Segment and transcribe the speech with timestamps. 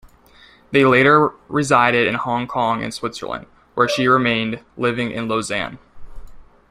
[0.71, 5.77] They later resided in Hong Kong and Switzerland, where she remained, living in Lausanne.